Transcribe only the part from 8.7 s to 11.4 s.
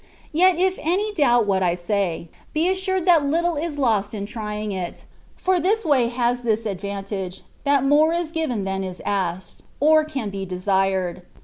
is asked, or can be desired.